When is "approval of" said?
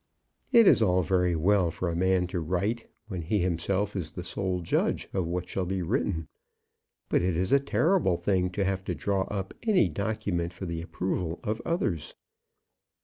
10.81-11.61